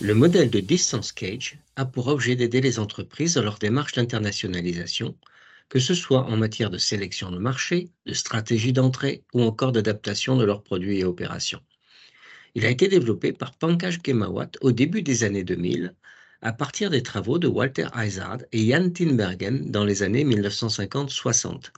Le 0.00 0.14
modèle 0.14 0.48
de 0.48 0.60
Distance 0.60 1.10
Cage 1.10 1.58
a 1.74 1.84
pour 1.84 2.06
objet 2.06 2.36
d'aider 2.36 2.60
les 2.60 2.78
entreprises 2.78 3.34
dans 3.34 3.42
leur 3.42 3.58
démarche 3.58 3.94
d'internationalisation, 3.94 5.16
que 5.68 5.80
ce 5.80 5.92
soit 5.92 6.22
en 6.22 6.36
matière 6.36 6.70
de 6.70 6.78
sélection 6.78 7.32
de 7.32 7.38
marché, 7.38 7.90
de 8.06 8.14
stratégie 8.14 8.72
d'entrée 8.72 9.24
ou 9.34 9.42
encore 9.42 9.72
d'adaptation 9.72 10.36
de 10.36 10.44
leurs 10.44 10.62
produits 10.62 11.00
et 11.00 11.04
opérations. 11.04 11.60
Il 12.54 12.64
a 12.64 12.70
été 12.70 12.86
développé 12.86 13.32
par 13.32 13.56
Pankaj 13.56 13.98
Kemawat 13.98 14.52
au 14.60 14.70
début 14.70 15.02
des 15.02 15.24
années 15.24 15.42
2000 15.42 15.92
à 16.42 16.52
partir 16.52 16.90
des 16.90 17.02
travaux 17.02 17.40
de 17.40 17.48
Walter 17.48 17.88
Izard 17.96 18.38
et 18.52 18.70
Jan 18.70 18.90
Tinbergen 18.90 19.68
dans 19.68 19.84
les 19.84 20.04
années 20.04 20.24
1950-60. 20.24 21.72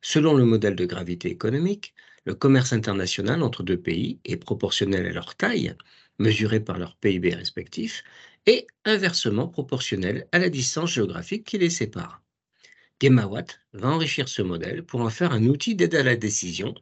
Selon 0.00 0.34
le 0.34 0.44
modèle 0.44 0.74
de 0.74 0.84
gravité 0.84 1.30
économique, 1.30 1.94
le 2.24 2.34
commerce 2.34 2.72
international 2.72 3.40
entre 3.40 3.62
deux 3.62 3.78
pays 3.78 4.18
est 4.24 4.36
proportionnel 4.36 5.06
à 5.06 5.12
leur 5.12 5.36
taille, 5.36 5.76
mesurée 6.18 6.60
par 6.60 6.78
leur 6.78 6.96
PIB 6.96 7.34
respectif, 7.34 8.04
et 8.46 8.66
inversement 8.84 9.48
proportionnel 9.48 10.26
à 10.32 10.38
la 10.38 10.48
distance 10.48 10.92
géographique 10.92 11.44
qui 11.44 11.58
les 11.58 11.70
sépare. 11.70 12.22
Gemawat 13.00 13.46
va 13.72 13.88
enrichir 13.88 14.28
ce 14.28 14.42
modèle 14.42 14.84
pour 14.84 15.00
en 15.00 15.10
faire 15.10 15.32
un 15.32 15.44
outil 15.46 15.74
d'aide 15.74 15.94
à 15.94 16.02
la 16.02 16.16
décision 16.16 16.74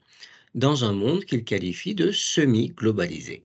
dans 0.55 0.85
un 0.85 0.93
monde 0.93 1.25
qu'il 1.25 1.45
qualifie 1.45 1.95
de 1.95 2.11
semi-globalisé. 2.11 3.45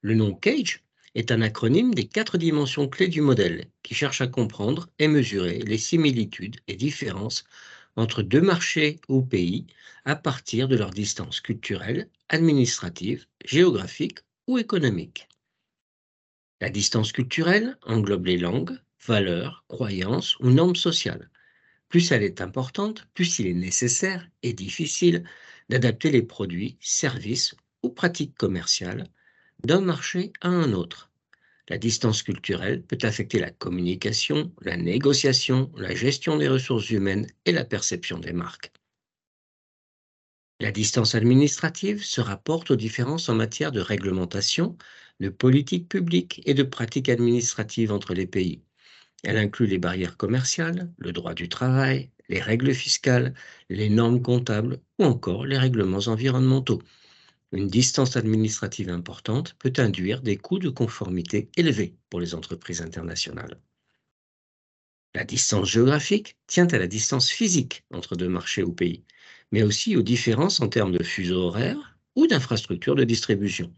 Le 0.00 0.14
nom 0.14 0.34
CAGE 0.34 0.82
est 1.14 1.30
un 1.30 1.42
acronyme 1.42 1.94
des 1.94 2.06
quatre 2.08 2.38
dimensions 2.38 2.88
clés 2.88 3.08
du 3.08 3.20
modèle 3.20 3.66
qui 3.82 3.94
cherche 3.94 4.20
à 4.20 4.26
comprendre 4.26 4.88
et 4.98 5.08
mesurer 5.08 5.58
les 5.58 5.78
similitudes 5.78 6.56
et 6.68 6.76
différences 6.76 7.44
entre 7.96 8.22
deux 8.22 8.40
marchés 8.40 9.00
ou 9.08 9.22
pays 9.22 9.66
à 10.04 10.16
partir 10.16 10.68
de 10.68 10.76
leur 10.76 10.90
distance 10.90 11.40
culturelle, 11.40 12.08
administrative, 12.30 13.26
géographique 13.44 14.20
ou 14.46 14.58
économique. 14.58 15.28
La 16.60 16.70
distance 16.70 17.12
culturelle 17.12 17.76
englobe 17.82 18.26
les 18.26 18.38
langues, 18.38 18.78
valeurs, 19.06 19.64
croyances 19.68 20.38
ou 20.40 20.50
normes 20.50 20.76
sociales. 20.76 21.30
Plus 21.88 22.12
elle 22.12 22.22
est 22.22 22.40
importante, 22.40 23.06
plus 23.14 23.38
il 23.38 23.46
est 23.48 23.54
nécessaire 23.54 24.28
et 24.42 24.52
difficile 24.52 25.24
d'adapter 25.68 26.10
les 26.10 26.22
produits, 26.22 26.78
services 26.80 27.54
ou 27.82 27.90
pratiques 27.90 28.36
commerciales 28.36 29.08
d'un 29.64 29.80
marché 29.80 30.32
à 30.40 30.48
un 30.48 30.72
autre. 30.72 31.10
La 31.68 31.78
distance 31.78 32.22
culturelle 32.22 32.82
peut 32.82 32.98
affecter 33.02 33.38
la 33.38 33.50
communication, 33.50 34.52
la 34.62 34.76
négociation, 34.76 35.72
la 35.76 35.94
gestion 35.94 36.36
des 36.36 36.48
ressources 36.48 36.90
humaines 36.90 37.26
et 37.44 37.52
la 37.52 37.64
perception 37.64 38.18
des 38.18 38.32
marques. 38.32 38.72
La 40.62 40.70
distance 40.70 41.16
administrative 41.16 42.04
se 42.04 42.20
rapporte 42.20 42.70
aux 42.70 42.76
différences 42.76 43.28
en 43.28 43.34
matière 43.34 43.72
de 43.72 43.80
réglementation, 43.80 44.78
de 45.18 45.28
politique 45.28 45.88
publique 45.88 46.40
et 46.44 46.54
de 46.54 46.62
pratiques 46.62 47.08
administratives 47.08 47.90
entre 47.90 48.14
les 48.14 48.28
pays. 48.28 48.62
Elle 49.24 49.38
inclut 49.38 49.66
les 49.66 49.78
barrières 49.78 50.16
commerciales, 50.16 50.88
le 50.98 51.10
droit 51.10 51.34
du 51.34 51.48
travail, 51.48 52.10
les 52.28 52.40
règles 52.40 52.74
fiscales, 52.74 53.34
les 53.70 53.90
normes 53.90 54.22
comptables 54.22 54.78
ou 55.00 55.04
encore 55.04 55.46
les 55.46 55.58
règlements 55.58 56.06
environnementaux. 56.06 56.80
Une 57.50 57.66
distance 57.66 58.16
administrative 58.16 58.88
importante 58.88 59.56
peut 59.58 59.72
induire 59.78 60.22
des 60.22 60.36
coûts 60.36 60.60
de 60.60 60.70
conformité 60.70 61.50
élevés 61.56 61.96
pour 62.08 62.20
les 62.20 62.36
entreprises 62.36 62.82
internationales. 62.82 63.58
La 65.14 65.24
distance 65.24 65.70
géographique 65.70 66.36
tient 66.46 66.66
à 66.66 66.76
la 66.78 66.86
distance 66.86 67.30
physique 67.30 67.82
entre 67.92 68.14
deux 68.14 68.28
marchés 68.28 68.62
ou 68.62 68.72
pays, 68.74 69.04
mais 69.50 69.62
aussi 69.62 69.96
aux 69.96 70.02
différences 70.02 70.60
en 70.60 70.68
termes 70.68 70.92
de 70.92 71.02
fuseaux 71.02 71.44
horaires 71.44 71.96
ou 72.14 72.26
d'infrastructures 72.26 72.94
de 72.94 73.04
distribution. 73.04 73.72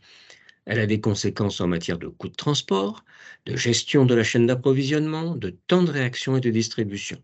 Elle 0.66 0.80
a 0.80 0.86
des 0.86 1.00
conséquences 1.00 1.60
en 1.60 1.68
matière 1.68 1.98
de 1.98 2.08
coûts 2.08 2.28
de 2.28 2.34
transport, 2.34 3.04
de 3.46 3.56
gestion 3.56 4.06
de 4.06 4.14
la 4.14 4.24
chaîne 4.24 4.46
d'approvisionnement, 4.46 5.36
de 5.36 5.50
temps 5.50 5.82
de 5.84 5.90
réaction 5.92 6.36
et 6.36 6.40
de 6.40 6.50
distribution. 6.50 7.22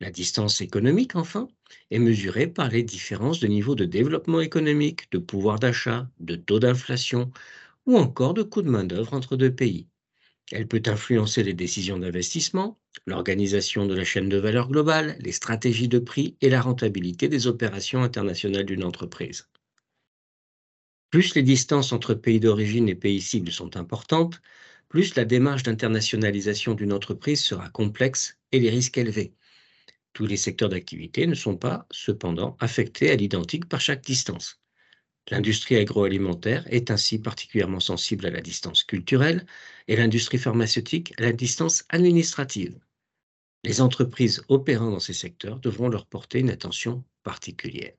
La 0.00 0.10
distance 0.10 0.60
économique, 0.60 1.14
enfin, 1.16 1.48
est 1.92 2.00
mesurée 2.00 2.48
par 2.48 2.68
les 2.68 2.82
différences 2.82 3.40
de 3.40 3.46
niveau 3.46 3.74
de 3.76 3.84
développement 3.84 4.40
économique, 4.40 5.10
de 5.12 5.18
pouvoir 5.18 5.58
d'achat, 5.60 6.10
de 6.20 6.36
taux 6.36 6.58
d'inflation 6.58 7.30
ou 7.86 7.96
encore 7.98 8.34
de 8.34 8.42
coûts 8.42 8.62
de 8.62 8.70
main-d'œuvre 8.70 9.14
entre 9.14 9.36
deux 9.36 9.54
pays. 9.54 9.88
Elle 10.52 10.66
peut 10.68 10.82
influencer 10.86 11.42
les 11.42 11.54
décisions 11.54 11.98
d'investissement, 11.98 12.78
l'organisation 13.06 13.86
de 13.86 13.94
la 13.94 14.04
chaîne 14.04 14.28
de 14.28 14.38
valeur 14.38 14.68
globale, 14.68 15.16
les 15.20 15.32
stratégies 15.32 15.88
de 15.88 15.98
prix 15.98 16.36
et 16.40 16.48
la 16.48 16.60
rentabilité 16.60 17.28
des 17.28 17.46
opérations 17.46 18.02
internationales 18.02 18.64
d'une 18.64 18.84
entreprise. 18.84 19.48
Plus 21.10 21.34
les 21.34 21.42
distances 21.42 21.92
entre 21.92 22.14
pays 22.14 22.40
d'origine 22.40 22.88
et 22.88 22.94
pays 22.94 23.20
cibles 23.20 23.52
sont 23.52 23.76
importantes, 23.76 24.40
plus 24.88 25.14
la 25.16 25.24
démarche 25.26 25.62
d'internationalisation 25.64 26.74
d'une 26.74 26.92
entreprise 26.92 27.42
sera 27.42 27.68
complexe 27.70 28.38
et 28.52 28.60
les 28.60 28.70
risques 28.70 28.98
élevés. 28.98 29.34
Tous 30.14 30.26
les 30.26 30.36
secteurs 30.38 30.70
d'activité 30.70 31.26
ne 31.26 31.34
sont 31.34 31.56
pas, 31.56 31.86
cependant, 31.90 32.56
affectés 32.60 33.10
à 33.10 33.16
l'identique 33.16 33.68
par 33.68 33.80
chaque 33.80 34.02
distance. 34.04 34.60
L'industrie 35.30 35.76
agroalimentaire 35.76 36.66
est 36.72 36.90
ainsi 36.90 37.18
particulièrement 37.18 37.80
sensible 37.80 38.26
à 38.26 38.30
la 38.30 38.40
distance 38.40 38.82
culturelle 38.82 39.46
et 39.86 39.96
l'industrie 39.96 40.38
pharmaceutique 40.38 41.12
à 41.18 41.22
la 41.22 41.32
distance 41.32 41.84
administrative. 41.88 42.78
Les 43.64 43.80
entreprises 43.80 44.42
opérant 44.48 44.90
dans 44.90 45.00
ces 45.00 45.12
secteurs 45.12 45.60
devront 45.60 45.88
leur 45.88 46.06
porter 46.06 46.40
une 46.40 46.50
attention 46.50 47.04
particulière. 47.22 47.94